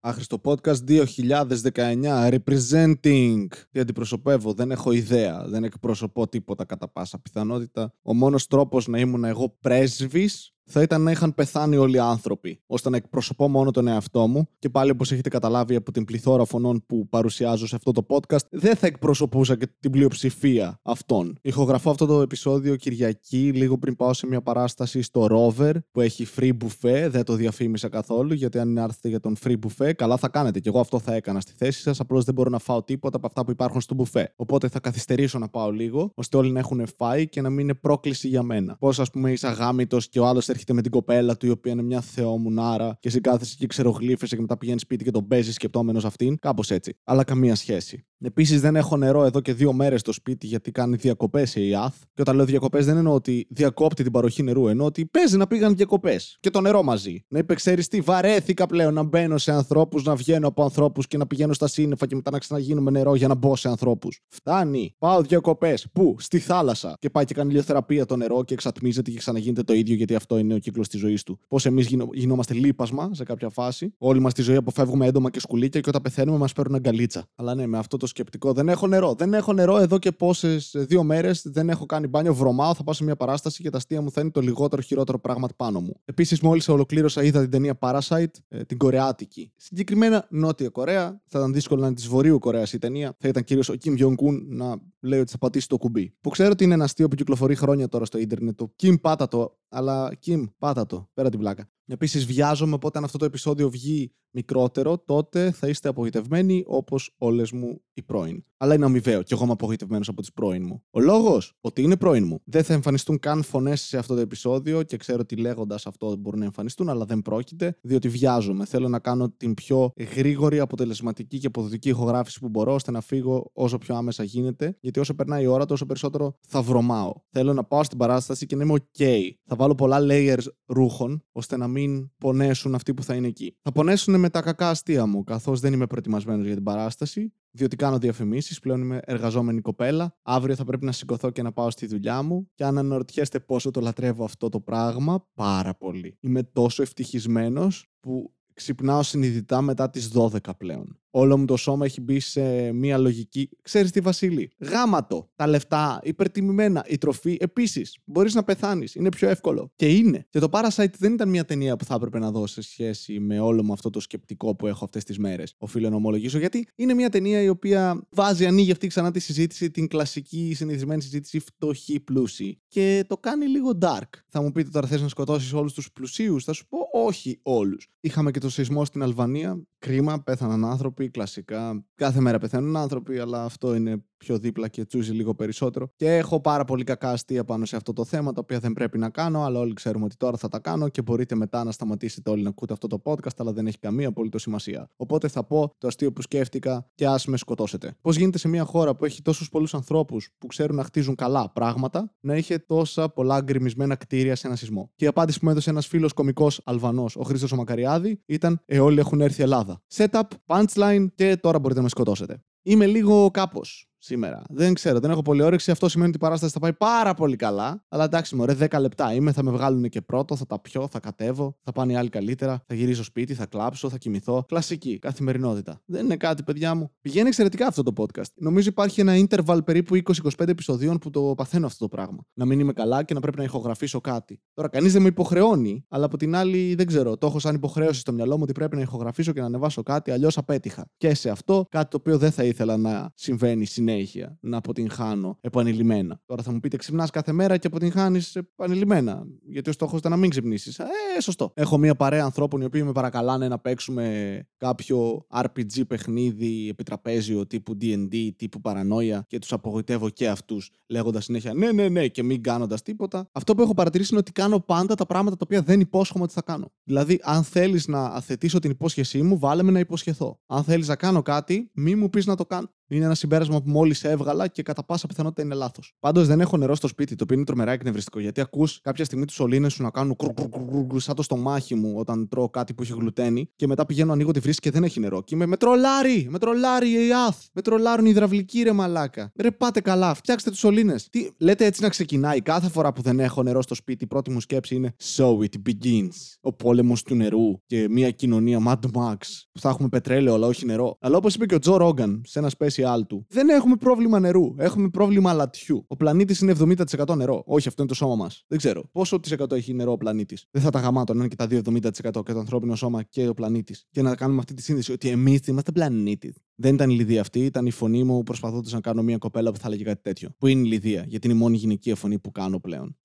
Άχρηστο 0.00 0.40
podcast 0.44 0.84
2019 0.88 2.38
representing. 2.38 3.46
Τι 3.70 3.80
αντιπροσωπεύω, 3.80 4.52
δεν 4.52 4.70
έχω 4.70 4.92
ιδέα. 4.92 5.48
Δεν 5.48 5.64
εκπροσωπώ 5.64 6.28
τίποτα 6.28 6.64
κατά 6.64 6.88
πάσα 6.88 7.18
πιθανότητα. 7.18 7.94
Ο 8.02 8.14
μόνος 8.14 8.46
τρόπος 8.46 8.86
να 8.86 8.98
ήμουν 8.98 9.24
εγώ 9.24 9.56
πρέσβης 9.60 10.52
θα 10.68 10.82
ήταν 10.82 11.02
να 11.02 11.10
είχαν 11.10 11.34
πεθάνει 11.34 11.76
όλοι 11.76 11.96
οι 11.96 11.98
άνθρωποι, 11.98 12.62
ώστε 12.66 12.90
να 12.90 12.96
εκπροσωπώ 12.96 13.48
μόνο 13.48 13.70
τον 13.70 13.86
εαυτό 13.86 14.26
μου. 14.26 14.48
Και 14.58 14.68
πάλι, 14.68 14.90
όπως 14.90 15.12
έχετε 15.12 15.28
καταλάβει 15.28 15.74
από 15.74 15.92
την 15.92 16.04
πληθώρα 16.04 16.44
φωνών 16.44 16.84
που 16.86 17.08
παρουσιάζω 17.08 17.66
σε 17.66 17.76
αυτό 17.76 17.92
το 17.92 18.06
podcast, 18.08 18.46
δεν 18.50 18.76
θα 18.76 18.86
εκπροσωπούσα 18.86 19.56
και 19.56 19.68
την 19.80 19.90
πλειοψηφία 19.90 20.80
αυτών. 20.82 21.38
Ηχογραφώ 21.42 21.90
αυτό 21.90 22.06
το 22.06 22.20
επεισόδιο 22.20 22.76
Κυριακή, 22.76 23.52
λίγο 23.54 23.78
πριν 23.78 23.96
πάω 23.96 24.12
σε 24.12 24.26
μια 24.26 24.42
παράσταση 24.42 25.02
στο 25.02 25.26
Rover 25.30 25.72
που 25.90 26.00
έχει 26.00 26.26
free 26.36 26.52
buffet. 26.64 27.08
Δεν 27.10 27.24
το 27.24 27.34
διαφήμισα 27.34 27.88
καθόλου, 27.88 28.34
γιατί 28.34 28.58
αν 28.58 28.76
έρθετε 28.76 29.08
για 29.08 29.20
τον 29.20 29.36
free 29.44 29.56
buffet, 29.66 29.92
καλά 29.96 30.16
θα 30.16 30.28
κάνετε. 30.28 30.60
Και 30.60 30.68
εγώ 30.68 30.80
αυτό 30.80 30.98
θα 30.98 31.14
έκανα 31.14 31.40
στη 31.40 31.52
θέση 31.56 31.80
σας. 31.80 32.00
Απλώς 32.00 32.24
δεν 32.24 32.34
μπορώ 32.34 32.50
να 32.50 32.58
φάω 32.58 32.82
τίποτα 32.82 33.16
από 33.16 33.26
αυτά 33.26 33.44
που 33.44 33.50
υπάρχουν 33.50 33.80
στο 33.80 33.96
buffet. 33.98 34.24
Οπότε 34.36 34.68
θα 34.68 34.80
καθυστερήσω 34.80 35.38
να 35.38 35.48
πάω 35.48 35.70
λίγο, 35.70 36.12
ώστε 36.14 36.36
όλοι 36.36 36.50
να 36.50 36.58
έχουν 36.58 36.86
φάει 36.96 37.28
και 37.28 37.40
να 37.40 37.50
μην 37.50 37.58
είναι 37.58 37.74
πρόκληση 37.74 38.28
για 38.28 38.42
μένα. 38.42 38.76
Πώς, 38.78 39.00
ας 39.00 39.10
πούμε, 39.10 39.32
είσαι 39.32 39.46
αγάμητο 39.46 39.98
και 40.10 40.20
ο 40.20 40.26
άλλος 40.26 40.48
έρχεται 40.58 40.72
με 40.72 40.82
την 40.82 40.90
κοπέλα 40.90 41.36
του, 41.36 41.46
η 41.46 41.50
οποία 41.50 41.72
είναι 41.72 41.82
μια 41.82 42.00
θεόμουνάρα, 42.00 42.96
και 43.00 43.08
εσύ 43.08 43.20
κάθεσαι 43.20 43.56
και 43.58 43.66
ξερογλύφεσαι 43.66 44.34
και 44.34 44.40
μετά 44.40 44.56
πηγαίνεις 44.58 44.82
σπίτι 44.82 45.04
και 45.04 45.10
τον 45.10 45.26
παίζεις 45.26 45.54
σκεπτόμενος 45.54 46.04
αυτήν. 46.04 46.38
Κάπως 46.38 46.70
έτσι. 46.70 46.96
Αλλά 47.04 47.24
καμία 47.24 47.54
σχέση. 47.54 48.06
Επίσης, 48.20 48.60
δεν 48.60 48.76
έχω 48.76 48.96
νερό 48.96 49.24
εδώ 49.24 49.40
και 49.40 49.52
δύο 49.52 49.72
μέρες 49.72 50.00
στο 50.00 50.12
σπίτι 50.12 50.46
γιατί 50.46 50.70
κάνει 50.70 50.96
διακοπές 50.96 51.54
η 51.54 51.68
ΙΑΘ. 51.68 51.94
Και 52.14 52.20
όταν 52.20 52.36
λέω 52.36 52.44
διακοπές, 52.44 52.86
δεν 52.86 52.96
εννοώ 52.96 53.14
ότι 53.14 53.46
διακόπτει 53.50 54.02
την 54.02 54.12
παροχή 54.12 54.42
νερού, 54.42 54.68
εννοώ 54.68 54.86
ότι 54.86 55.06
παίζει 55.06 55.36
να 55.36 55.46
πήγαν 55.46 55.76
διακοπές. 55.76 56.36
Και 56.40 56.50
το 56.50 56.60
νερό 56.60 56.82
μαζί. 56.82 57.24
Να 57.28 57.38
είπε, 57.38 57.54
ξέρεις 57.54 57.88
τι, 57.88 58.00
βαρέθηκα 58.00 58.66
πλέον 58.66 58.94
να 58.94 59.02
μπαίνω 59.02 59.38
σε 59.38 59.52
ανθρώπους, 59.52 60.04
να 60.04 60.14
βγαίνω 60.14 60.48
από 60.48 60.62
ανθρώπους 60.62 61.06
και 61.06 61.16
να 61.16 61.26
πηγαίνω 61.26 61.52
στα 61.52 61.66
σύννεφα 61.66 62.06
και 62.06 62.14
μετά 62.14 62.30
να 62.30 62.38
ξαναγίνουμε 62.38 62.90
νερό 62.90 63.14
για 63.14 63.28
να 63.28 63.34
μπω 63.34 63.56
σε 63.56 63.68
ανθρώπους. 63.68 64.20
Φτάνει. 64.28 64.94
Πάω 64.98 65.22
διακοπές. 65.22 65.86
Πού; 65.92 66.16
Στη 66.18 66.38
θάλασσα. 66.38 66.96
Και 66.98 67.10
πάει 67.10 67.24
και 67.24 67.34
κάνει 67.34 67.50
ηλιοθεραπεία 67.50 68.06
το 68.06 68.16
νερό 68.16 68.44
και 68.44 68.54
εξατμίζεται 68.54 69.10
και 69.10 69.18
ξαναγίνεται 69.18 69.62
το 69.62 69.72
ίδιο 69.72 69.94
γιατί 69.94 70.14
αυτό 70.14 70.38
είναι 70.38 70.54
ο 70.54 70.58
κύκλος 70.58 70.88
της 70.88 71.00
ζωής 71.00 71.22
του. 71.22 71.38
Πώς 71.48 71.66
εμείς 71.66 71.88
γινόμαστε 72.12 72.54
λίπασμα 72.54 73.10
σε 73.12 73.24
κάποια 73.24 73.48
φάση. 73.48 73.94
Όλη 73.98 74.20
μας 74.20 74.34
τη 74.34 74.42
ζωή 74.42 74.56
αποφεύγουμε 74.56 75.06
έντομα 75.06 75.30
και 75.30 75.40
σκουλίκια 75.40 75.80
και 75.80 75.88
όταν 75.88 76.02
πεθαίνουμε 76.02 76.38
μας 76.38 76.52
παίρνουν 76.52 76.74
αγκαλίτσα. 76.74 77.26
Αλλά 77.34 77.54
ναι, 77.54 77.66
με 77.66 77.78
αυτό 77.78 77.96
το 77.96 78.06
σκεπτικό. 78.08 78.52
Δεν 78.52 78.68
έχω 78.68 78.86
νερό. 78.86 79.14
Δεν 79.14 79.34
έχω 79.34 79.52
νερό 79.52 79.78
εδώ 79.78 79.98
και 79.98 80.12
πόσες 80.12 80.74
δύο 80.74 81.02
μέρες. 81.02 81.42
Δεν 81.44 81.68
έχω 81.68 81.86
κάνει 81.86 82.06
μπάνιο. 82.06 82.34
Βρωμάω. 82.34 82.74
Θα 82.74 82.84
πάω 82.84 82.94
σε 82.94 83.04
μια 83.04 83.16
παράσταση 83.16 83.62
και 83.62 83.70
τα 83.70 83.76
αστεία 83.76 84.02
μου 84.02 84.10
θα 84.10 84.20
είναι 84.20 84.30
το 84.30 84.40
λιγότερο 84.40 84.82
χειρότερο 84.82 85.18
πράγμα 85.18 85.48
πάνω 85.56 85.80
μου. 85.80 86.00
Επίσης, 86.04 86.40
μόλις 86.40 86.68
ολοκλήρωσα, 86.68 87.22
είδα 87.22 87.40
την 87.40 87.50
ταινία 87.50 87.78
Parasite, 87.80 88.24
ε, 88.48 88.64
την 88.64 88.78
Κορεάτικη. 88.78 89.52
Συγκεκριμένα 89.56 90.26
Νότια 90.30 90.68
Κορέα. 90.68 91.20
Θα 91.26 91.38
ήταν 91.38 91.52
δύσκολο 91.52 91.80
να 91.80 91.86
είναι 91.86 91.96
της 91.96 92.06
Βορείου 92.06 92.38
Κορέας 92.38 92.72
η 92.72 92.78
ταινία. 92.78 93.16
Θα 93.18 93.28
ήταν 93.28 93.44
κυρίως 93.44 93.68
ο 93.68 93.74
Kim 93.84 93.98
Jong-un 93.98 94.42
να 94.48 94.76
λέει 95.00 95.20
ότι 95.20 95.30
θα 95.30 95.38
πατήσει 95.38 95.68
το 95.68 95.76
κουμπί. 95.76 96.14
Που 96.20 96.30
ξέρω 96.30 96.50
ότι 96.50 96.64
είναι 96.64 96.74
ένα 96.74 96.84
αστείο 96.84 97.08
που 97.08 97.14
κυκλοφορεί 97.14 97.54
χρόνια 97.54 97.88
τώρα 97.88 98.04
στο 98.04 98.18
Ιντερνετ. 98.18 98.56
Το 98.56 98.74
Kim 98.82 99.00
πάτα 99.00 99.28
το. 99.28 99.58
Αλλά 99.68 100.12
Kim, 100.26 100.44
πάτα 100.58 100.86
το. 100.86 101.10
Πέρα 101.14 101.30
την 101.30 101.38
πλάκα. 101.38 101.70
Επίσης, 101.86 102.26
βιάζομαι 102.26 102.74
οπότε 102.74 102.98
αν 102.98 103.04
αυτό 103.04 103.18
το 103.18 103.24
επεισόδιο 103.24 103.70
βγει 103.70 104.12
μικρότερο, 104.30 104.98
τότε 104.98 105.50
θα 105.50 105.68
είστε 105.68 105.88
απογοητευμένοι 105.88 106.64
όπως 106.66 107.14
όλες 107.18 107.52
μου 107.52 107.80
οι 107.92 108.02
πρώην. 108.02 108.44
Αλλά 108.56 108.74
είναι 108.74 108.84
αμοιβαίο 108.84 109.22
και 109.22 109.34
εγώ 109.34 109.42
είμαι 109.42 109.52
απογοητευμένος 109.52 110.08
από 110.08 110.20
τις 110.20 110.32
πρώην 110.32 110.62
μου. 110.66 110.82
Ο 110.90 111.00
λόγος; 111.00 111.56
Ότι 111.60 111.82
είναι 111.82 111.96
πρώην 111.96 112.26
μου. 112.26 112.40
Δεν 112.44 112.64
θα 112.64 112.72
εμφανιστούν 112.72 113.18
καν 113.18 113.42
φωνές 113.42 113.80
σε 113.80 113.98
αυτό 113.98 114.14
το 114.14 114.20
επεισόδιο 114.20 114.82
και 114.82 114.96
ξέρω 114.96 115.18
ότι 115.20 115.36
λέγοντας 115.36 115.86
αυτό 115.86 116.16
μπορούν 116.16 116.38
να 116.38 116.44
εμφανιστούν, 116.44 116.88
αλλά 116.88 117.04
δεν 117.04 117.22
πρόκειται, 117.22 117.76
διότι 117.80 118.08
βιάζομαι. 118.08 118.64
Θέλω 118.64 118.88
να 118.88 118.98
κάνω 118.98 119.30
την 119.30 119.54
πιο 119.54 119.92
γρήγορη, 120.16 120.58
αποτελεσματική 120.58 121.38
και 121.38 121.46
αποδοτική 121.46 121.88
ηχογράφηση 121.88 122.40
που 122.40 122.48
μπορώ, 122.48 122.74
ώστε 122.74 122.90
να 122.90 123.00
φύγω 123.00 123.50
όσο 123.52 123.78
πιο 123.78 123.96
άμεσα 123.96 124.22
γίνεται, 124.22 124.76
γιατί 124.88 125.00
όσο 125.00 125.14
περνάει 125.14 125.42
η 125.42 125.46
ώρα, 125.46 125.64
τόσο 125.64 125.86
περισσότερο 125.86 126.38
θα 126.46 126.62
βρωμάω. 126.62 127.12
Θέλω 127.30 127.52
να 127.52 127.64
πάω 127.64 127.84
στην 127.84 127.98
παράσταση 127.98 128.46
και 128.46 128.56
να 128.56 128.64
είμαι 128.64 128.74
OK. 128.74 129.30
Θα 129.44 129.56
βάλω 129.56 129.74
πολλά 129.74 129.98
layers 130.00 130.44
ρούχων, 130.66 131.24
ώστε 131.32 131.56
να 131.56 131.68
μην 131.68 132.10
πονέσουν 132.18 132.74
αυτοί 132.74 132.94
που 132.94 133.02
θα 133.02 133.14
είναι 133.14 133.26
εκεί. 133.26 133.56
Θα 133.62 133.72
πονέσουν 133.72 134.20
με 134.20 134.30
τα 134.30 134.40
κακά 134.40 134.68
αστεία 134.68 135.06
μου, 135.06 135.24
καθώς 135.24 135.60
δεν 135.60 135.72
είμαι 135.72 135.86
προετοιμασμένος 135.86 136.46
για 136.46 136.54
την 136.54 136.64
παράσταση, 136.64 137.32
διότι 137.50 137.76
κάνω 137.76 137.98
διαφημίσεις. 137.98 138.58
Πλέον 138.58 138.80
είμαι 138.80 139.00
εργαζόμενη 139.04 139.60
κοπέλα. 139.60 140.16
Αύριο 140.22 140.54
θα 140.54 140.64
πρέπει 140.64 140.84
να 140.84 140.92
σηκωθώ 140.92 141.30
και 141.30 141.42
να 141.42 141.52
πάω 141.52 141.70
στη 141.70 141.86
δουλειά 141.86 142.22
μου. 142.22 142.50
Και 142.54 142.64
αν 142.64 142.78
αναρωτιέστε 142.78 143.40
πόσο 143.40 143.70
το 143.70 143.80
λατρεύω 143.80 144.24
αυτό 144.24 144.48
το 144.48 144.60
πράγμα, 144.60 145.26
πάρα 145.34 145.74
πολύ. 145.74 146.16
Είμαι 146.20 146.42
τόσο 146.42 146.82
ευτυχισμένος 146.82 147.90
που 148.00 148.32
ξυπνάω 148.54 149.02
συνειδητά 149.02 149.62
μετά 149.62 149.90
τις 149.90 150.12
12 150.14 150.38
πλέον 150.56 151.00
όλο 151.10 151.38
μου 151.38 151.44
το 151.44 151.56
σώμα 151.56 151.84
έχει 151.84 152.00
μπει 152.00 152.20
σε 152.20 152.72
μια 152.72 152.98
λογική. 152.98 153.48
Ξέρεις 153.62 153.90
τι, 153.90 154.00
Βασίλη; 154.00 154.50
Γάματο. 154.58 155.30
Τα 155.36 155.46
λεφτά, 155.46 156.00
υπερτιμημένα. 156.02 156.84
Η 156.88 156.98
τροφή 156.98 157.36
επίσης. 157.40 157.98
Μπορείς 158.04 158.34
να 158.34 158.44
πεθάνεις. 158.44 158.94
Είναι 158.94 159.08
πιο 159.08 159.28
εύκολο. 159.28 159.72
Και 159.76 159.88
είναι. 159.88 160.26
Και 160.30 160.38
το 160.38 160.48
Parasite 160.50 160.92
δεν 160.98 161.12
ήταν 161.12 161.28
μια 161.28 161.44
ταινία 161.44 161.76
που 161.76 161.84
θα 161.84 161.94
έπρεπε 161.94 162.18
να 162.18 162.30
δω 162.30 162.46
σε 162.46 162.62
σχέση 162.62 163.20
με 163.20 163.40
όλο 163.40 163.64
μου 163.64 163.72
αυτό 163.72 163.90
το 163.90 164.00
σκεπτικό 164.00 164.56
που 164.56 164.66
έχω 164.66 164.84
αυτές 164.84 165.04
τις 165.04 165.18
μέρες. 165.18 165.54
Οφείλω 165.58 165.88
να 165.88 165.96
ομολογήσω. 165.96 166.38
Γιατί 166.38 166.68
είναι 166.74 166.94
μια 166.94 167.10
ταινία 167.10 167.42
η 167.42 167.48
οποία 167.48 168.06
βάζει, 168.10 168.46
ανοίγει 168.46 168.70
αυτή 168.70 168.86
ξανά 168.86 169.10
τη 169.10 169.20
συζήτηση, 169.20 169.70
την 169.70 169.88
κλασική 169.88 170.52
συνηθισμένη 170.54 171.02
συζήτηση 171.02 171.38
φτωχή 171.38 172.00
πλούσιοι. 172.00 172.60
Και 172.68 173.04
το 173.08 173.16
κάνει 173.16 173.46
λίγο 173.46 173.78
dark. 173.80 174.08
Θα 174.28 174.42
μου 174.42 174.52
πείτε 174.52 174.70
τώρα 174.70 174.86
θες 174.86 175.02
να 175.02 175.08
σκοτώσεις 175.08 175.52
όλους 175.52 175.72
τους 175.72 175.92
πλουσίους; 175.92 176.44
Θα 176.44 176.52
σου 176.52 176.66
πω 176.68 176.78
όχι 176.92 177.40
όλους. 177.42 177.88
Είχαμε 178.00 178.30
και 178.30 178.40
το 178.40 178.50
σεισμό 178.50 178.84
στην 178.84 179.02
Αλβανία. 179.02 179.62
Κρίμα, 179.78 180.22
πέθαναν 180.22 180.64
άνθρωποι 180.64 180.97
κλασικά. 181.06 181.84
Κάθε 181.94 182.20
μέρα 182.20 182.38
πεθαίνουν 182.38 182.76
άνθρωποι, 182.76 183.18
αλλά 183.18 183.44
αυτό 183.44 183.74
είναι 183.74 184.04
πιο 184.18 184.38
δίπλα 184.38 184.68
και 184.68 184.84
τσούζει 184.84 185.12
λίγο 185.12 185.34
περισσότερο. 185.34 185.90
Και 185.96 186.16
έχω 186.16 186.40
πάρα 186.40 186.64
πολύ 186.64 186.84
κακά 186.84 187.10
αστεία 187.10 187.44
πάνω 187.44 187.64
σε 187.64 187.76
αυτό 187.76 187.92
το 187.92 188.04
θέμα, 188.04 188.32
τα 188.32 188.40
οποία 188.40 188.58
δεν 188.58 188.72
πρέπει 188.72 188.98
να 188.98 189.10
κάνω, 189.10 189.42
αλλά 189.42 189.58
όλοι 189.58 189.72
ξέρουμε 189.72 190.04
ότι 190.04 190.16
τώρα 190.16 190.36
θα 190.36 190.48
τα 190.48 190.58
κάνω 190.58 190.88
και 190.88 191.02
μπορείτε 191.02 191.34
μετά 191.34 191.64
να 191.64 191.72
σταματήσετε 191.72 192.30
όλοι 192.30 192.42
να 192.42 192.48
ακούτε 192.48 192.72
αυτό 192.72 192.86
το 192.86 193.02
podcast, 193.04 193.36
αλλά 193.36 193.52
δεν 193.52 193.66
έχει 193.66 193.78
καμία 193.78 194.08
απολύτω 194.08 194.38
σημασία. 194.38 194.90
Οπότε 194.96 195.28
θα 195.28 195.44
πω 195.44 195.74
το 195.78 195.86
αστείο 195.86 196.12
που 196.12 196.22
σκέφτηκα 196.22 196.90
και 196.94 197.06
ας 197.06 197.26
με 197.26 197.36
σκοτώσετε. 197.36 197.96
Πώς 198.00 198.16
γίνεται 198.16 198.38
σε 198.38 198.48
μια 198.48 198.64
χώρα 198.64 198.96
που 198.96 199.04
έχει 199.04 199.22
τόσους 199.22 199.48
πολλούς 199.48 199.74
ανθρώπους 199.74 200.30
που 200.38 200.46
ξέρουν 200.46 200.76
να 200.76 200.84
χτίζουν 200.84 201.14
καλά 201.14 201.50
πράγματα, 201.52 202.14
να 202.20 202.36
είχε 202.36 202.58
τόσα 202.58 203.08
πολλά 203.08 203.40
γκρεμισμένα 203.40 203.94
κτίρια 203.94 204.36
σε 204.36 204.46
ένα 204.46 204.56
σεισμό; 204.56 204.90
Και 204.96 205.04
η 205.04 205.08
απάντηση 205.08 205.38
που 205.38 205.44
μου 205.44 205.50
έδωσε 205.50 205.70
ένας 205.70 205.86
φίλος 205.86 206.12
κωμικός 206.12 206.60
Αλβανός, 206.64 207.16
ο 207.16 207.22
Χρήστος 207.22 207.52
Μακαριάδη, 207.52 208.22
ήταν 208.26 208.62
Ε, 208.64 208.80
όλοι 208.80 208.98
έχουν 208.98 209.20
έρθει 209.20 209.42
Ελλάδα. 209.42 209.82
Setup, 209.94 210.22
punchline 210.46 211.06
και 211.14 211.36
τώρα 211.36 211.58
μπορείτε 211.58 211.78
να 211.78 211.84
με 211.84 211.88
σκοτώσετε. 211.88 212.42
Είμαι 212.62 212.86
λίγο 212.86 213.30
κάπως 213.30 213.87
σήμερα. 213.98 214.42
Δεν 214.48 214.74
ξέρω, 214.74 215.00
δεν 215.00 215.10
έχω 215.10 215.22
πολύ 215.22 215.42
όρεξη. 215.42 215.70
Αυτό 215.70 215.88
σημαίνει 215.88 216.08
ότι 216.08 216.18
η 216.18 216.20
παράσταση 216.20 216.52
θα 216.52 216.58
πάει 216.58 216.72
πάρα 216.72 217.14
πολύ 217.14 217.36
καλά. 217.36 217.84
Αλλά 217.88 218.04
εντάξει, 218.04 218.34
μωρέ, 218.34 218.54
10 218.60 218.80
λεπτά 218.80 219.14
είμαι, 219.14 219.32
θα 219.32 219.42
με 219.42 219.50
βγάλουν 219.50 219.88
και 219.88 220.00
πρώτο, 220.00 220.36
θα 220.36 220.46
τα 220.46 220.58
πιω, 220.58 220.88
θα 220.90 221.00
κατέβω, 221.00 221.56
θα 221.62 221.72
πάνε 221.72 221.92
οι 221.92 221.96
άλλοι 221.96 222.08
καλύτερα, 222.08 222.62
θα 222.66 222.74
γυρίσω 222.74 223.04
σπίτι, 223.04 223.34
θα 223.34 223.46
κλάψω, 223.46 223.88
θα 223.88 223.98
κοιμηθώ. 223.98 224.44
Κλασική, 224.48 224.98
καθημερινότητα. 224.98 225.80
Δεν 225.84 226.04
είναι 226.04 226.16
κάτι, 226.16 226.42
παιδιά 226.42 226.74
μου. 226.74 226.90
Πηγαίνει 227.00 227.28
εξαιρετικά 227.28 227.66
αυτό 227.66 227.82
το 227.82 227.92
podcast. 227.96 228.32
Νομίζω 228.34 228.68
υπάρχει 228.68 229.00
ένα 229.00 229.26
interval 229.28 229.58
περίπου 229.64 229.96
20-25 229.96 230.48
επεισοδίων 230.48 230.98
που 230.98 231.10
το 231.10 231.34
παθαίνω 231.36 231.66
αυτό 231.66 231.88
το 231.88 231.96
πράγμα. 231.96 232.18
Να 232.34 232.44
μην 232.44 232.60
είμαι 232.60 232.72
καλά 232.72 233.02
και 233.02 233.14
να 233.14 233.20
πρέπει 233.20 233.36
να 233.36 233.44
ηχογραφήσω 233.44 234.00
κάτι. 234.00 234.40
Τώρα, 234.54 234.68
κανείς 234.68 234.92
δεν 234.92 235.02
με 235.02 235.08
υποχρεώνει, 235.08 235.84
αλλά 235.88 236.04
από 236.04 236.16
την 236.16 236.34
άλλη 236.34 236.74
δεν 236.74 236.86
ξέρω. 236.86 237.16
Το 237.16 237.26
έχω 237.26 237.38
σαν 237.38 237.54
υποχρέωση 237.54 238.00
στο 238.00 238.12
μυαλό 238.12 238.36
μου 238.36 238.42
ότι 238.42 238.52
πρέπει 238.52 238.76
να 238.76 238.82
ηχογραφήσω 238.82 239.32
και 239.32 239.40
να 239.40 239.46
ανεβάσω 239.46 239.82
κάτι, 239.82 240.10
αλλιώς 240.10 240.38
απέτυχα. 240.38 240.90
Και 240.96 241.14
σε 241.14 241.30
αυτό 241.30 241.66
κάτι 241.68 241.90
το 241.90 241.96
οποίο 241.96 242.18
δεν 242.18 242.30
θα 242.30 242.44
ήθελα 242.44 242.76
να 242.76 243.10
συμβαίνει 243.14 243.64
συνέχεια 243.64 243.86
συνέχεια 243.88 244.38
να 244.40 244.56
αποτυγχάνω 244.56 245.38
επανειλημμένα. 245.40 246.20
Τώρα 246.26 246.42
θα 246.42 246.52
μου 246.52 246.60
πείτε 246.60 246.76
ξυπνάς 246.76 247.10
κάθε 247.10 247.32
μέρα 247.32 247.56
και 247.56 247.66
αποτυγχάνεις 247.66 248.36
επανειλημμένα. 248.36 249.26
Γιατί 249.42 249.70
ο 249.70 249.72
στόχος 249.72 249.98
ήταν 249.98 250.10
να 250.10 250.16
μην 250.16 250.30
ξυπνήσεις. 250.30 250.78
Ε, 250.78 251.20
σωστό. 251.20 251.52
Έχω 251.54 251.78
μία 251.78 251.94
παρέα 251.94 252.24
ανθρώπων 252.24 252.60
οι 252.60 252.64
οποίοι 252.64 252.82
με 252.84 252.92
παρακαλάνε 252.92 253.48
να 253.48 253.58
παίξουμε 253.58 254.46
κάποιο 254.56 255.26
RPG 255.34 255.86
παιχνίδι 255.86 256.68
επιτραπέζιο 256.68 257.46
τύπου 257.46 257.76
DD, 257.80 258.30
τύπου 258.36 258.60
παρανόια 258.60 259.24
και 259.28 259.38
τους 259.38 259.52
απογοητεύω 259.52 260.08
και 260.08 260.28
αυτούς 260.28 260.70
λέγοντας 260.86 261.24
συνέχεια 261.24 261.54
ναι, 261.54 261.72
ναι, 261.72 261.88
ναι 261.88 262.08
και 262.08 262.22
μην 262.22 262.42
κάνοντας 262.42 262.82
τίποτα. 262.82 263.28
Αυτό 263.32 263.54
που 263.54 263.62
έχω 263.62 263.74
παρατηρήσει 263.74 264.08
είναι 264.10 264.20
ότι 264.20 264.32
κάνω 264.32 264.60
πάντα 264.60 264.94
τα 264.94 265.06
πράγματα 265.06 265.36
τα 265.36 265.42
οποία 265.44 265.62
δεν 265.62 265.80
υπόσχομαι 265.80 266.24
ότι 266.24 266.32
θα 266.32 266.42
κάνω. 266.42 266.72
Δηλαδή, 266.84 267.20
αν 267.22 267.44
θέλεις 267.44 267.86
να 267.86 268.04
αθετήσω 268.04 268.58
την 268.58 268.70
υπόσχεσή 268.70 269.22
μου, 269.22 269.38
βάλε 269.38 269.62
με 269.62 269.70
να 269.70 269.78
υποσχεθώ. 269.78 270.40
Αν 270.46 270.64
θέλεις 270.64 270.88
να 270.88 270.96
κάνω 270.96 271.22
κάτι, 271.22 271.70
μη 271.74 271.94
μου 271.94 272.10
πεις 272.10 272.26
να 272.26 272.36
το 272.36 272.46
κάνω. 272.46 272.68
Είναι 272.90 273.04
ένα 273.04 273.14
συμπέρασμα 273.14 273.62
που 273.62 273.70
μόλις 273.70 274.04
έβγαλα 274.04 274.46
και 274.46 274.62
κατά 274.62 274.84
πάσα 274.84 275.06
πιθανότητα 275.06 275.42
είναι 275.42 275.54
λάθος. 275.54 275.96
Πάντως 276.00 276.26
δεν 276.26 276.40
έχω 276.40 276.56
νερό 276.56 276.74
στο 276.74 276.88
σπίτι, 276.88 277.14
το 277.14 277.24
οποίο 277.24 277.36
είναι 277.36 277.44
τρομερά 277.44 277.72
εκνευριστικό. 277.72 278.20
Γιατί 278.20 278.40
ακούς 278.40 278.80
κάποια 278.80 279.04
στιγμή 279.04 279.24
τους 279.24 279.34
σωλήνες 279.34 279.72
σου 279.72 279.82
να 279.82 279.90
κάνουν 279.90 280.16
κρου, 280.16 281.00
σαν 281.00 281.14
το 281.14 281.22
στομάχι 281.22 281.74
μου 281.74 281.94
όταν 281.96 282.28
τρώω 282.28 282.50
κάτι 282.50 282.74
που 282.74 282.82
έχει 282.82 282.92
γλουτένι 282.92 283.50
και 283.56 283.66
μετά 283.66 283.86
πηγαίνω 283.86 284.12
ανοίγω 284.12 284.30
τη 284.30 284.40
βρύση 284.40 284.60
και 284.60 284.70
δεν 284.70 284.84
έχει 284.84 285.00
νερό. 285.00 285.22
Και 285.22 285.34
είμαι 285.34 285.46
με 285.46 285.56
τρολάρι, 285.56 286.26
με 286.30 286.38
τρολάρι 286.38 286.90
η 287.06 287.12
ΑΘ, 287.28 287.36
με 287.52 287.62
τρολάρουν 287.62 288.06
οι 288.06 288.10
υδραυλικοί 288.12 288.62
ρε 288.62 288.72
μαλάκα. 288.72 289.32
Ρε 289.40 289.50
πάτε 289.50 289.80
καλά, 289.80 290.14
φτιάξτε 290.14 290.50
τους 290.50 290.58
σωλήνες. 290.58 291.08
Τι 291.08 291.28
λέτε 291.38 291.64
έτσι 291.64 291.82
να 291.82 291.88
ξεκινάει 291.88 292.40
κάθε 292.40 292.68
φορά 292.68 292.92
που 292.92 293.02
δεν 293.02 293.20
έχω 293.20 293.42
νερό 293.42 293.62
στο 293.62 293.74
σπίτι, 293.74 294.04
η 294.04 294.06
πρώτη 294.06 294.30
μου 294.30 294.40
σκέψη 294.40 294.74
είναι 294.74 294.94
So 295.16 295.38
it 295.38 295.70
begins. 295.70 296.14
Ο 296.40 296.52
πόλεμος 296.52 297.02
του 297.02 297.14
νερού 297.14 297.66
και 297.66 297.88
μια 297.88 298.10
κοινωνία 298.10 298.62
Mad 298.66 298.90
Max 298.96 299.16
που 299.52 299.60
θα 299.60 299.68
έχουμε 299.68 299.88
πετρέλαιο 299.88 300.34
αλλά 300.34 300.46
όχι 300.46 300.66
νερό. 300.66 300.96
Αλλά 301.00 301.16
όπως 301.16 301.34
είπε 301.34 301.46
και 301.46 301.54
ο 301.54 301.58
Τζο 301.58 301.76
Ρόγκαν 301.76 302.22
σε 302.26 302.38
ένα 302.38 302.50
special 302.78 303.00
του, 303.06 303.26
δεν 303.28 303.48
έχουμε 303.48 303.76
πρόβλημα 303.76 304.20
νερού. 304.20 304.54
Έχουμε 304.56 304.88
πρόβλημα 304.88 305.32
λατιού. 305.32 305.84
Ο 305.88 305.96
πλανήτης 305.96 306.40
είναι 306.40 306.54
70% 306.58 307.16
νερό. 307.16 307.42
Όχι, 307.46 307.68
αυτό 307.68 307.82
είναι 307.82 307.90
το 307.90 307.96
σώμα 307.96 308.14
μας. 308.14 308.44
Δεν 308.48 308.58
ξέρω. 308.58 308.88
Πόσο 308.92 309.20
τη 309.20 309.32
εκατό 309.32 309.54
έχει 309.54 309.74
νερό 309.74 309.92
ο 309.92 309.96
πλανήτης; 309.96 310.46
Δεν 310.50 310.62
θα 310.62 310.70
τα 310.70 310.80
γαμάτω 310.80 311.12
να 311.12 311.18
είναι 311.18 311.28
και 311.28 311.36
τα 311.36 311.46
2 311.46 311.62
70% 311.62 312.22
και 312.24 312.32
το 312.32 312.38
ανθρώπινο 312.38 312.74
σώμα 312.74 313.02
και 313.02 313.28
ο 313.28 313.34
πλανήτης. 313.34 313.86
Και 313.90 314.02
να 314.02 314.14
κάνουμε 314.14 314.38
αυτή 314.38 314.54
τη 314.54 314.62
σύνδεση 314.62 314.92
ότι 314.92 315.08
εμείς 315.08 315.46
είμαστε 315.46 315.72
πλανήτης. 315.72 316.36
Δεν 316.60 316.74
ήταν 316.74 316.90
η 316.90 316.94
Λιδία 316.94 317.20
αυτή, 317.20 317.44
ήταν 317.44 317.66
η 317.66 317.70
φωνή 317.70 318.04
μου 318.04 318.22
προσπαθώντας 318.22 318.72
να 318.72 318.80
κάνω 318.80 319.02
μια 319.02 319.18
κοπέλα 319.18 319.52
που 319.52 319.58
θα 319.58 319.66
έλεγε 319.66 319.82
κάτι 319.84 320.02
τέτοιο. 320.02 320.28
Που 320.38 320.46
είναι 320.46 320.66
η 320.66 320.70
Λιδία, 320.70 321.04
γιατί 321.06 321.26
είναι 321.26 321.36
η 321.36 321.38
μόνη 321.38 321.56
γυναικεία 321.56 321.94
φωνή 321.94 322.18
που 322.18 322.30
κάνω 322.30 322.60
πλέον. 322.60 322.96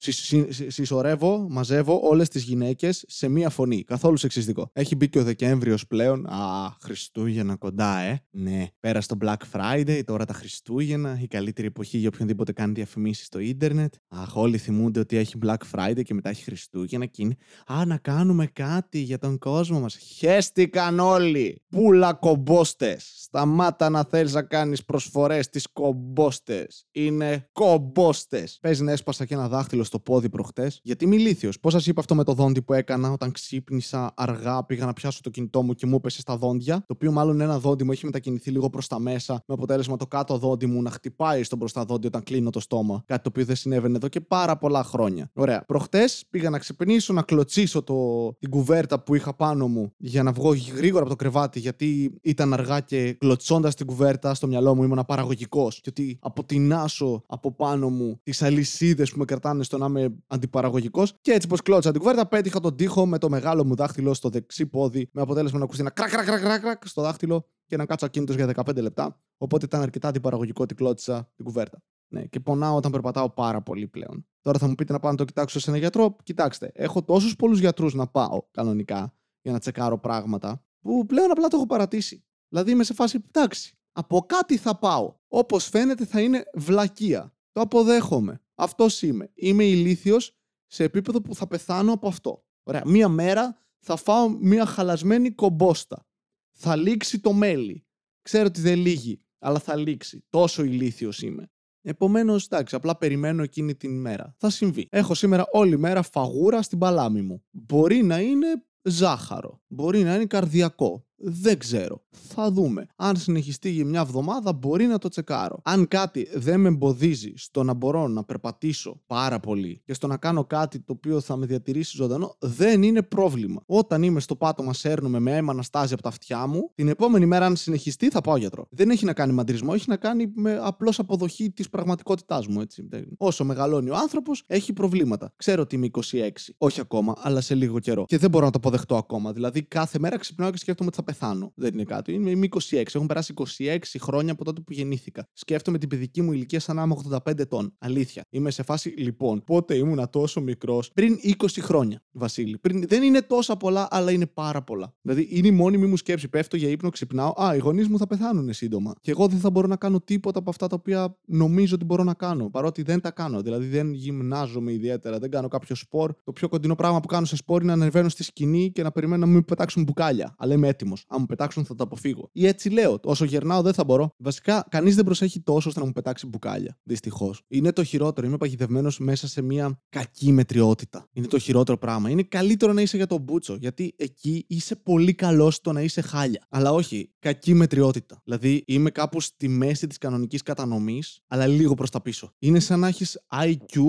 Συσσωρεύω, 0.67 1.47
μαζεύω 1.49 1.99
όλες 2.03 2.29
τις 2.29 2.43
γυναίκες 2.43 3.03
σε 3.07 3.27
μία 3.29 3.49
φωνή. 3.49 3.83
Καθόλου 3.83 4.17
σεξιστικό. 4.17 4.69
Έχει 4.73 4.95
μπει 4.95 5.09
και 5.09 5.19
ο 5.19 5.23
Δεκέμβριος 5.23 5.87
πλέον. 5.87 6.25
Α, 6.25 6.75
Χριστούγεννα 6.81 7.55
κοντά, 7.55 7.99
ε. 7.99 8.25
Ναι. 8.29 8.67
Πέρασε 8.79 9.07
το 9.07 9.17
Black 9.21 9.35
Friday, 9.51 9.62
τώρα 10.05 10.25
τα 10.25 10.33
Χριστούγεννα, 10.33 11.19
η 11.21 11.27
καλύτερη 11.27 11.67
εποχή 11.67 11.97
για 11.97 12.09
οποιονδήποτε 12.13 12.51
κάνει 12.51 12.73
διαφημίσεις 12.73 13.25
στο 13.25 13.39
ίντερνετ. 13.39 13.93
Αχ, 14.07 14.35
όλοι 14.35 14.57
θυμούνται 14.57 14.99
ότι 14.99 15.17
έχει 15.17 15.33
Black 15.45 15.57
Friday 15.71 16.01
και 16.03 16.13
μετά 16.13 16.29
έχει 16.29 16.43
Χριστούγεννα 16.43 17.05
και 17.05 17.21
είναι. 17.21 17.35
Α, 17.65 17.85
να 17.85 17.97
κάνουμε 17.97 18.45
κάτι 18.45 18.99
για 18.99 19.17
τον 19.17 19.37
κόσμο 19.37 19.79
μας. 19.79 19.95
Χέστηκαν 19.97 20.99
όλοι. 20.99 21.61
Πούλα 21.69 22.13
κομπόστες. 22.13 23.13
Σταμάτα 23.15 23.89
να 23.89 24.03
θέλεις 24.03 24.33
να 24.33 24.41
κάνεις 24.41 24.85
προσφορές 24.85 25.45
στις 25.45 25.67
κομπόστες. 25.73 26.85
Είναι 26.91 27.49
κομπόστες. 27.51 28.57
Παίζει 28.61 28.83
να 28.83 28.91
έσπασα 28.91 29.25
και 29.25 29.33
ένα 29.33 29.47
δάχτυλο 29.47 29.83
στο 29.83 29.99
πόδι 29.99 30.29
προχτές. 30.29 30.79
Γιατί 30.83 31.05
είμαι 31.05 31.15
ηλίθιος. 31.15 31.59
Πώς 31.59 31.73
σας 31.73 31.87
είπα 31.87 31.99
αυτό 31.99 32.15
με 32.15 32.23
το 32.23 32.33
δόντι 32.33 32.61
που 32.61 32.73
έκανα 32.73 33.11
όταν 33.11 33.31
ξύπνησα 33.31 34.13
αργά, 34.15 34.63
πήγα 34.65 34.85
να 34.85 34.93
πιάσω 34.93 35.21
το 35.21 35.29
κινητό 35.29 35.63
μου 35.63 35.73
και 35.73 35.85
μου 35.85 35.95
έπεσε 35.95 36.19
στα 36.19 36.37
δόντια. 36.37 36.75
Το 36.75 36.93
οποίο 36.93 37.11
μάλλον 37.11 37.41
ένα 37.41 37.59
δόντι 37.59 37.83
μου 37.83 37.91
έχει 37.91 38.05
μετακινηθεί 38.05 38.51
λίγο 38.51 38.69
προς 38.69 38.87
τα 38.87 38.99
μέσα, 38.99 39.43
με 39.53 39.59
αποτέλεσμα 39.61 39.97
το 39.97 40.07
κάτω 40.07 40.37
δόντι 40.37 40.65
μου 40.65 40.81
να 40.81 40.89
χτυπάει 40.89 41.43
στον 41.43 41.57
μπροστά 41.57 41.85
δόντι 41.85 42.07
όταν 42.07 42.23
κλείνω 42.23 42.49
το 42.49 42.59
στόμα. 42.59 43.03
Κάτι 43.05 43.23
το 43.23 43.29
οποίο 43.29 43.45
δεν 43.45 43.55
συνέβαινε 43.55 43.95
εδώ 43.95 44.07
και 44.07 44.21
πάρα 44.21 44.57
πολλά 44.57 44.83
χρόνια. 44.83 45.29
Ωραία. 45.33 45.63
Προχτές 45.65 46.23
πήγα 46.29 46.49
να 46.49 46.59
ξυπνήσω, 46.59 47.13
να 47.13 47.21
κλωτσίσω 47.21 47.83
το... 47.83 48.29
την 48.39 48.49
κουβέρτα 48.49 48.99
που 48.99 49.15
είχα 49.15 49.33
πάνω 49.33 49.67
μου 49.67 49.93
για 49.97 50.23
να 50.23 50.31
βγω 50.31 50.53
γρήγορα 50.75 51.01
από 51.01 51.09
το 51.09 51.15
κρεβάτι, 51.15 51.59
γιατί 51.59 52.19
ήταν 52.21 52.53
αργά 52.53 52.79
και 52.79 53.13
κλωτσώντας 53.13 53.75
την 53.75 53.85
κουβέρτα 53.85 54.33
στο 54.33 54.47
μυαλό 54.47 54.75
μου 54.75 54.83
ήμουν 54.83 55.03
παραγωγικό. 55.07 55.67
Και 55.69 55.89
ότι 55.89 56.17
αποτινάσω 56.21 57.23
από 57.27 57.51
πάνω 57.51 57.89
μου 57.89 58.19
τις 58.23 58.41
αλυσίδες 58.41 59.11
που 59.11 59.17
με 59.17 59.25
κρατάνε 59.25 59.63
στο 59.63 59.77
να 59.77 59.85
είμαι 59.85 60.15
αντιπαραγωγικός. 60.27 61.13
Και 61.21 61.31
έτσι 61.31 61.47
πως 61.47 61.61
κλώτσα 61.61 61.91
την 61.91 61.99
κουβέρτα, 61.99 62.27
πέτυχα 62.27 62.59
τον 62.59 62.75
τοίχο 62.75 63.05
με 63.05 63.17
το 63.17 63.29
μεγάλο 63.29 63.65
μου 63.65 63.75
δάχτυλο 63.75 64.13
στο 64.13 64.29
δεξί 64.29 64.65
πόδι, 64.65 65.09
με 65.11 65.21
αποτέλεσμα 65.21 65.57
να 65.57 65.63
ακούσει 65.63 65.81
ένα 65.81 65.89
κρακ, 65.89 66.09
κρακ, 66.09 66.25
κρακ, 66.25 66.61
κρακ 66.61 66.87
στο 66.87 67.01
δάχτυλο 67.01 67.47
και 67.73 67.79
να 67.79 67.85
κάτσω 67.85 68.05
ακίνητος 68.05 68.35
για 68.35 68.53
15 68.55 68.81
λεπτά. 68.81 69.19
Οπότε 69.37 69.65
ήταν 69.65 69.81
αρκετά 69.81 70.07
αντιπαραγωγικό 70.07 70.63
ότι 70.63 70.75
κλώτσα 70.75 71.31
την 71.35 71.45
κουβέρτα. 71.45 71.83
Ναι, 72.07 72.25
και 72.25 72.39
πονάω 72.39 72.75
όταν 72.75 72.91
περπατάω 72.91 73.29
πάρα 73.29 73.61
πολύ 73.61 73.87
πλέον. 73.87 74.27
Τώρα 74.41 74.59
θα 74.59 74.67
μου 74.67 74.75
πείτε 74.75 74.93
να 74.93 74.99
πάω 74.99 75.11
να 75.11 75.17
το 75.17 75.25
κοιτάξω 75.25 75.59
σε 75.59 75.69
ένα 75.69 75.79
γιατρό. 75.79 76.15
Κοιτάξτε, 76.23 76.71
έχω 76.73 77.03
τόσους 77.03 77.35
πολλούς 77.35 77.59
γιατρούς 77.59 77.93
να 77.93 78.07
πάω 78.07 78.41
κανονικά 78.51 79.13
για 79.41 79.51
να 79.51 79.59
τσεκάρω 79.59 79.97
πράγματα, 79.97 80.65
που 80.81 81.05
πλέον 81.05 81.31
απλά 81.31 81.47
το 81.47 81.57
έχω 81.57 81.65
παρατήσει. 81.65 82.25
Δηλαδή 82.47 82.71
είμαι 82.71 82.83
σε 82.83 82.93
φάση, 82.93 83.23
εντάξει, 83.27 83.77
από 83.91 84.25
κάτι 84.27 84.57
θα 84.57 84.77
πάω. 84.79 85.15
Όπως 85.27 85.67
φαίνεται 85.67 86.05
θα 86.05 86.21
είναι 86.21 86.43
βλακεία. 86.53 87.33
Το 87.51 87.61
αποδέχομαι. 87.61 88.41
Αυτός 88.55 89.01
είμαι. 89.01 89.31
Είμαι 89.33 89.63
ηλίθιος 89.63 90.37
σε 90.67 90.83
επίπεδο 90.83 91.21
που 91.21 91.35
θα 91.35 91.47
πεθάνω 91.47 91.93
από 91.93 92.07
αυτό. 92.07 92.43
Ωραία. 92.63 92.81
Μία 92.85 93.07
μέρα 93.07 93.57
θα 93.79 93.95
φάω 93.95 94.29
μία 94.29 94.65
χαλασμένη 94.65 95.31
κομπόστα. 95.31 96.05
Θα 96.53 96.75
λήξει 96.75 97.19
το 97.19 97.33
μέλι. 97.33 97.85
Ξέρω 98.21 98.45
ότι 98.45 98.61
δεν 98.61 98.79
λύγει, 98.79 99.19
αλλά 99.39 99.59
θα 99.59 99.75
λήξει. 99.75 100.25
Τόσο 100.29 100.63
ηλίθιος 100.63 101.21
είμαι. 101.21 101.51
Επομένως, 101.81 102.45
εντάξει, 102.45 102.75
απλά 102.75 102.97
περιμένω 102.97 103.43
εκείνη 103.43 103.75
την 103.75 104.01
μέρα. 104.01 104.35
Θα 104.37 104.49
συμβεί. 104.49 104.87
Έχω 104.89 105.13
σήμερα 105.13 105.45
όλη 105.51 105.77
μέρα 105.77 106.01
φαγούρα 106.01 106.61
στην 106.61 106.77
παλάμη 106.77 107.21
μου. 107.21 107.43
Μπορεί 107.49 108.03
να 108.03 108.19
είναι 108.19 108.47
ζάχαρο. 108.81 109.61
Μπορεί 109.67 110.03
να 110.03 110.15
είναι 110.15 110.25
καρδιακό. 110.25 111.07
Δεν 111.25 111.57
ξέρω. 111.57 112.03
Θα 112.11 112.51
δούμε. 112.51 112.87
Αν 112.95 113.15
συνεχιστεί 113.15 113.69
για 113.69 113.85
μια 113.85 113.99
εβδομάδα, 113.99 114.53
μπορεί 114.53 114.85
να 114.85 114.97
το 114.97 115.07
τσεκάρω. 115.07 115.59
Αν 115.63 115.87
κάτι 115.87 116.27
δεν 116.33 116.59
με 116.59 116.67
εμποδίζει 116.67 117.33
στο 117.35 117.63
να 117.63 117.73
μπορώ 117.73 118.07
να 118.07 118.23
περπατήσω 118.23 119.01
πάρα 119.07 119.39
πολύ 119.39 119.81
και 119.85 119.93
στο 119.93 120.07
να 120.07 120.17
κάνω 120.17 120.45
κάτι 120.45 120.79
το 120.79 120.93
οποίο 120.93 121.19
θα 121.19 121.35
με 121.35 121.45
διατηρήσει 121.45 121.95
ζωντανό, 121.95 122.35
δεν 122.39 122.83
είναι 122.83 123.01
πρόβλημα. 123.01 123.63
Όταν 123.65 124.03
είμαι 124.03 124.19
στο 124.19 124.35
πάτωμα, 124.35 124.73
σέρνουμε 124.73 125.19
με 125.19 125.35
αίμα 125.35 125.53
να 125.53 125.61
στάζει 125.61 125.93
από 125.93 126.01
τα 126.01 126.09
αυτιά 126.09 126.47
μου, 126.47 126.71
την 126.75 126.87
επόμενη 126.87 127.25
μέρα, 127.25 127.45
αν 127.45 127.55
συνεχιστεί, 127.55 128.09
θα 128.09 128.21
πάω 128.21 128.37
γιατρό. 128.37 128.67
Δεν 128.69 128.89
έχει 128.89 129.05
να 129.05 129.13
κάνει 129.13 129.33
μαντρισμό, 129.33 129.71
έχει 129.73 129.89
να 129.89 129.95
κάνει 129.95 130.31
με 130.35 130.59
απλώς 130.61 130.99
αποδοχή 130.99 131.51
της 131.51 131.69
πραγματικότητάς 131.69 132.47
μου. 132.47 132.61
Έτσι. 132.61 132.87
Όσο 133.17 133.43
μεγαλώνει 133.43 133.89
ο 133.89 133.95
άνθρωπος, 133.95 134.43
έχει 134.47 134.73
προβλήματα. 134.73 135.33
Ξέρω 135.35 135.61
ότι 135.61 135.75
είμαι 135.75 135.85
26. 135.85 136.29
Όχι 136.57 136.79
ακόμα, 136.79 137.13
αλλά 137.17 137.41
σε 137.41 137.55
λίγο 137.55 137.79
καιρό. 137.79 138.05
Και 138.05 138.17
δεν 138.17 138.29
μπορώ 138.29 138.45
να 138.45 138.51
το 138.51 138.57
αποδεχτώ 138.57 138.95
ακόμα. 138.95 139.33
Δηλαδή, 139.33 139.63
κάθε 139.63 139.99
μέρα 139.99 140.17
ξυπνάω 140.17 140.51
και 140.51 140.57
σκέφτομαι 140.57 140.87
ότι 140.87 140.97
θα 140.97 141.03
πεθάνω. 141.13 141.51
Δεν 141.55 141.73
είναι 141.73 141.83
κάτι. 141.83 142.13
Είμαι 142.13 142.47
26. 142.69 142.83
Έχουν 142.93 143.07
περάσει 143.07 143.33
26 143.57 143.77
χρόνια 143.99 144.31
από 144.31 144.43
τότε 144.43 144.61
που 144.61 144.73
γεννήθηκα. 144.73 145.27
Σκέφτομαι 145.33 145.77
την 145.77 145.89
παιδική 145.89 146.21
μου 146.21 146.31
ηλικία 146.31 146.59
σαν 146.59 146.75
να 146.75 146.83
είμαι 146.83 146.95
85 147.25 147.39
ετών. 147.39 147.73
Αλήθεια. 147.79 148.25
Είμαι 148.29 148.51
σε 148.51 148.63
φάση 148.63 148.89
λοιπόν. 148.89 149.43
Πότε 149.43 149.75
ήμουν 149.75 150.09
τόσο 150.09 150.41
μικρός. 150.41 150.91
Πριν 150.93 151.19
20 151.23 151.47
χρόνια, 151.59 152.03
Βασίλη. 152.11 152.57
Πριν, 152.57 152.87
δεν 152.87 153.03
είναι 153.03 153.21
τόσα 153.21 153.57
πολλά, 153.57 153.87
αλλά 153.91 154.11
είναι 154.11 154.25
πάρα 154.25 154.61
πολλά. 154.61 154.93
Δηλαδή 155.01 155.27
είναι 155.31 155.47
η 155.47 155.51
μόνιμη 155.51 155.85
μου 155.85 155.97
σκέψη. 155.97 156.27
Πέφτω 156.27 156.57
για 156.57 156.69
ύπνο, 156.69 156.89
ξυπνάω. 156.89 157.33
Α, 157.41 157.55
οι 157.55 157.57
γονείς 157.57 157.87
μου 157.87 157.97
θα 157.97 158.07
πεθάνουν 158.07 158.53
σύντομα. 158.53 158.93
Και 159.01 159.11
εγώ 159.11 159.27
δεν 159.27 159.39
θα 159.39 159.49
μπορώ 159.49 159.67
να 159.67 159.75
κάνω 159.75 159.99
τίποτα 159.99 160.39
από 160.39 160.49
αυτά 160.49 160.67
τα 160.67 160.75
οποία 160.79 161.17
νομίζω 161.25 161.75
ότι 161.75 161.85
μπορώ 161.85 162.03
να 162.03 162.13
κάνω. 162.13 162.49
Παρότι 162.49 162.81
δεν 162.81 163.01
τα 163.01 163.11
κάνω. 163.11 163.41
Δηλαδή 163.41 163.65
δεν 163.65 163.93
γυμνάζομαι 163.93 164.71
ιδιαίτερα. 164.71 165.19
Δεν 165.19 165.29
κάνω 165.29 165.47
κάποιο 165.47 165.75
σπορ. 165.75 166.13
Το 166.23 166.31
πιο 166.31 166.49
κοντινό 166.49 166.75
πράγμα 166.75 166.99
που 166.99 167.07
κάνω 167.07 167.25
σε 167.25 167.35
σπορ 167.35 167.61
είναι 167.61 167.75
να 167.75 167.81
ανεβαίνω 167.81 168.09
στη 168.09 168.23
σκηνή 168.23 168.71
και 168.71 168.83
να 168.83 168.91
περιμένω 168.91 169.25
να 169.25 169.31
μην 169.31 169.45
πετάξουν 169.45 169.83
μπουκάλια. 169.83 170.35
Αλλά 170.37 170.53
είμαι 170.53 170.67
έτοιμος. 170.67 171.02
Αν 171.07 171.17
μου 171.19 171.25
πετάξουν 171.25 171.65
θα 171.65 171.75
το 171.75 171.83
αποφύγω. 171.83 172.29
Ή 172.31 172.47
έτσι 172.47 172.69
λέω. 172.69 172.99
Όσο 173.03 173.25
γερνάω 173.25 173.61
δεν 173.61 173.73
θα 173.73 173.83
μπορώ. 173.83 174.13
Βασικά, 174.17 174.65
κανείς 174.69 174.95
δεν 174.95 175.05
προσέχει 175.05 175.39
τόσο 175.41 175.67
ώστε 175.69 175.79
να 175.79 175.85
μου 175.85 175.91
πετάξει 175.91 176.27
μπουκάλια. 176.27 176.77
Δυστυχώς. 176.83 177.41
Είναι 177.47 177.71
το 177.71 177.83
χειρότερο. 177.83 178.27
Είμαι 178.27 178.37
παγιδευμένος 178.37 178.99
μέσα 178.99 179.27
σε 179.27 179.41
μια 179.41 179.79
κακή 179.89 180.31
μετριότητα. 180.31 181.07
Είναι 181.13 181.27
το 181.27 181.39
χειρότερο 181.39 181.77
πράγμα. 181.77 182.09
Είναι 182.09 182.23
καλύτερο 182.23 182.73
να 182.73 182.81
είσαι 182.81 182.97
για 182.97 183.07
τον 183.07 183.21
μπούτσο. 183.21 183.55
Γιατί 183.55 183.93
εκεί 183.97 184.45
είσαι 184.47 184.75
πολύ 184.75 185.13
καλός 185.13 185.55
στο 185.55 185.71
να 185.71 185.81
είσαι 185.81 186.01
χάλια. 186.01 186.45
Αλλά 186.49 186.71
όχι, 186.71 187.11
κακή 187.19 187.53
μετριότητα. 187.53 188.21
Δηλαδή 188.23 188.63
είμαι 188.67 188.89
κάπου 188.89 189.21
στη 189.21 189.47
μέση 189.47 189.87
της 189.87 189.97
κανονικής 189.97 190.41
κατανομής, 190.41 191.19
αλλά 191.27 191.47
λίγο 191.47 191.73
προς 191.73 191.89
τα 191.89 192.01
πίσω. 192.01 192.33
Είναι 192.39 192.59
σαν 192.59 192.79
να 192.79 192.87
έχεις 192.87 193.17
IQ 193.31 193.79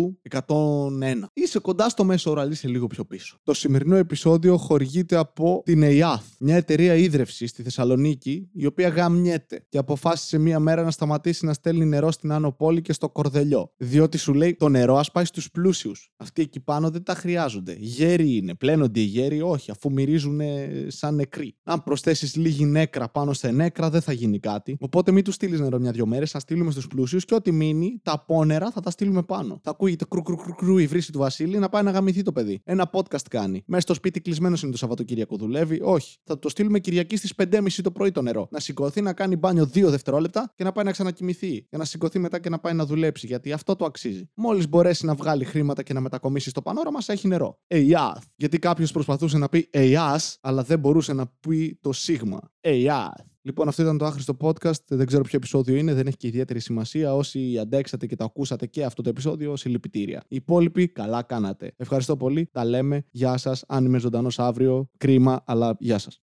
101. 0.46 1.30
Είσαι 1.32 1.58
κοντά 1.58 1.88
στο 1.88 2.04
μέσο 2.04 2.30
όρο, 2.30 2.40
αλλά 2.40 2.52
είσαι 2.52 2.68
λίγο 2.68 2.86
πιο 2.86 3.04
πίσω. 3.04 3.38
Το 3.42 3.54
σημερινό 3.54 3.96
επεισόδιο 3.96 4.56
χορηγείται 4.56 5.16
από 5.16 5.62
την 5.64 5.82
EATH, 5.84 6.18
μια 6.38 6.56
εταιρεία 6.56 6.93
ίδρυυση 6.96 7.46
στη 7.46 7.62
Θεσσαλονίκη, 7.62 8.48
η 8.52 8.66
οποία 8.66 8.88
γαμιέται 8.88 9.66
και 9.68 9.78
αποφάσισε 9.78 10.38
μία 10.38 10.58
μέρα 10.58 10.82
να 10.82 10.90
σταματήσει 10.90 11.44
να 11.44 11.52
στέλνει 11.52 11.84
νερό 11.84 12.10
στην 12.10 12.32
Άνω 12.32 12.52
Πόλη 12.52 12.82
και 12.82 12.92
στο 12.92 13.08
Κορδελιό. 13.08 13.72
Διότι 13.76 14.18
σου 14.18 14.34
λέει 14.34 14.54
το 14.54 14.68
νερό 14.68 14.96
ας 14.96 15.10
πάει 15.10 15.24
στους 15.24 15.50
πλούσιους. 15.50 16.12
Αυτοί 16.16 16.42
εκεί 16.42 16.60
πάνω 16.60 16.90
δεν 16.90 17.02
τα 17.02 17.14
χρειάζονται. 17.14 17.76
Γέροι 17.78 18.36
είναι. 18.36 18.54
Πλένονται 18.54 19.00
οι 19.00 19.04
γέροι, 19.04 19.40
όχι, 19.40 19.70
αφού 19.70 19.92
μυρίζουν 19.92 20.40
σαν 20.86 21.14
νεκροί. 21.14 21.56
Αν 21.62 21.82
προσθέσεις 21.82 22.36
λίγη 22.36 22.64
νέκρα 22.64 23.08
πάνω 23.08 23.32
σε 23.32 23.50
νέκρα, 23.50 23.90
δεν 23.90 24.00
θα 24.00 24.12
γίνει 24.12 24.38
κάτι. 24.38 24.76
Οπότε 24.80 25.12
μην 25.12 25.24
τους 25.24 25.34
στείλεις 25.34 25.60
νερό 25.60 25.78
μια-δυο 25.78 26.06
μέρες, 26.06 26.30
θα 26.30 26.38
στείλουμε 26.38 26.70
στους 26.70 26.86
πλούσιους 26.86 27.24
και 27.24 27.34
ό,τι 27.34 27.52
μείνει, 27.52 28.00
τα 28.02 28.12
απόνερα 28.12 28.70
θα 28.70 28.80
τα 28.80 28.90
στείλουμε 28.90 29.22
πάνω. 29.22 29.60
Θα 29.62 29.70
ακούγεται 29.70 30.04
κρου 30.08 30.22
κρου 30.22 30.36
κρου, 30.36 30.54
κρου 30.54 30.78
η 30.78 30.86
βρύση 30.86 31.12
του 31.12 31.18
Βασίλη 31.18 31.58
να 31.58 31.68
πάει 31.68 31.82
να 31.82 31.90
γαμηθεί 31.90 32.22
το 32.22 32.32
παιδί. 32.32 32.60
Ένα 32.64 32.90
podcast 32.92 33.26
κάνει. 33.30 33.62
Μέσα 33.66 33.80
στο 33.80 33.94
σπίτι 33.94 34.20
κλεισμένος 34.20 34.62
είναι 34.62 34.70
το 34.70 34.78
Σαββατοκύριακο 34.78 35.36
δουλεύει. 35.36 35.80
Όχι. 35.82 36.16
Θα 36.24 36.38
το 36.38 36.48
στείλουμε 36.48 36.78
Κυριακή 36.84 37.16
στις 37.16 37.32
5.30 37.36 37.66
το 37.82 37.90
πρωί 37.90 38.10
το 38.10 38.22
νερό. 38.22 38.48
Να 38.50 38.60
σηκωθεί 38.60 39.00
να 39.00 39.12
κάνει 39.12 39.36
μπάνιο 39.36 39.64
2 39.64 39.88
δευτερόλεπτα 39.88 40.52
και 40.54 40.64
να 40.64 40.72
πάει 40.72 40.84
να 40.84 40.90
ξανακοιμηθεί. 40.90 41.66
Για 41.68 41.78
να 41.78 41.84
σηκωθεί 41.84 42.18
μετά 42.18 42.38
και 42.38 42.48
να 42.48 42.58
πάει 42.58 42.74
να 42.74 42.86
δουλέψει. 42.86 43.26
Γιατί 43.26 43.52
αυτό 43.52 43.76
το 43.76 43.84
αξίζει. 43.84 44.30
Μόλις 44.34 44.68
μπορέσει 44.68 45.06
να 45.06 45.14
βγάλει 45.14 45.44
χρήματα 45.44 45.82
και 45.82 45.92
να 45.92 46.00
μετακομίσει 46.00 46.50
στο 46.50 46.62
πανόραμα, 46.62 47.00
σε 47.00 47.12
έχει 47.12 47.28
νερό. 47.28 47.58
Εϊάθ. 47.66 48.24
Γιατί 48.36 48.58
κάποιος 48.58 48.92
προσπαθούσε 48.92 49.38
να 49.38 49.48
πει 49.48 49.68
Εϊάς, 49.70 50.38
αλλά 50.40 50.62
δεν 50.62 50.78
μπορούσε 50.78 51.12
να 51.12 51.26
πει 51.40 51.78
το 51.80 51.92
σίγμα. 51.92 52.40
Εϊάθ. 52.60 53.20
Λοιπόν, 53.46 53.68
αυτό 53.68 53.82
ήταν 53.82 53.98
το 53.98 54.04
άχρηστο 54.04 54.36
podcast. 54.40 54.84
Δεν 54.88 55.06
ξέρω 55.06 55.22
ποιο 55.22 55.38
επεισόδιο 55.38 55.76
είναι, 55.76 55.94
δεν 55.94 56.06
έχει 56.06 56.16
και 56.16 56.26
ιδιαίτερη 56.26 56.60
σημασία. 56.60 57.14
Όσοι 57.14 57.58
αντέξατε 57.58 58.06
και 58.06 58.16
το 58.16 58.24
ακούσατε 58.24 58.66
και 58.66 58.84
αυτό 58.84 59.02
το 59.02 59.08
επεισόδιο, 59.08 59.56
συλληπιτήρια. 59.56 60.22
Οι 60.28 60.36
υπόλοιποι, 60.36 60.88
καλά 60.88 61.22
κάνατε. 61.22 61.72
Ευχαριστώ 61.76 62.16
πολύ. 62.16 62.48
Τα 62.52 62.64
λέμε. 62.64 63.04
Γεια 63.10 63.36
σας. 63.36 63.64
Αν 63.68 63.84
είμαι 63.84 63.98
ζωντανός 63.98 64.38
αύριο, 64.38 64.90
κρίμα, 64.96 65.42
αλλά 65.46 65.76
γεια 65.78 65.98
σας. 65.98 66.22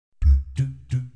do 0.60 0.66
do 0.90 1.09